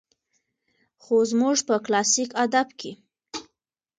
[1.03, 2.91] خو زموږ په کلاسيک ادب کې